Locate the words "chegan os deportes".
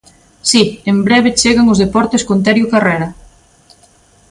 1.41-2.25